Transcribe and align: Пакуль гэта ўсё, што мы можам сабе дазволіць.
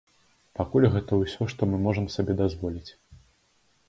Пакуль 0.59 0.85
гэта 0.95 1.19
ўсё, 1.19 1.47
што 1.53 1.61
мы 1.73 1.77
можам 1.85 2.07
сабе 2.15 2.33
дазволіць. 2.41 2.91